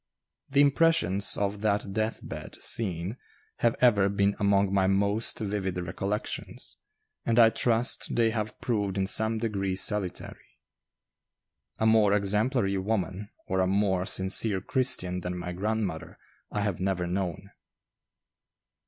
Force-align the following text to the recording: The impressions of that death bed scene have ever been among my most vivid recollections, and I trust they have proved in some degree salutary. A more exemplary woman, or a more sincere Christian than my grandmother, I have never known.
The 0.49 0.61
impressions 0.61 1.37
of 1.37 1.61
that 1.61 1.93
death 1.93 2.21
bed 2.23 2.59
scene 2.59 3.17
have 3.57 3.75
ever 3.81 4.09
been 4.09 4.35
among 4.39 4.73
my 4.73 4.87
most 4.87 5.37
vivid 5.37 5.77
recollections, 5.77 6.79
and 7.23 7.37
I 7.37 7.51
trust 7.51 8.15
they 8.15 8.31
have 8.31 8.59
proved 8.61 8.97
in 8.97 9.05
some 9.05 9.37
degree 9.37 9.75
salutary. 9.75 10.57
A 11.77 11.85
more 11.85 12.15
exemplary 12.15 12.79
woman, 12.79 13.29
or 13.45 13.59
a 13.59 13.67
more 13.67 14.07
sincere 14.07 14.59
Christian 14.59 15.19
than 15.19 15.37
my 15.37 15.51
grandmother, 15.51 16.17
I 16.51 16.61
have 16.61 16.79
never 16.79 17.05
known. 17.05 17.51